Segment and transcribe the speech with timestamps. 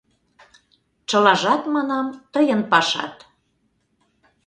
[1.09, 3.15] Чылажат, манам, тыйын пашат.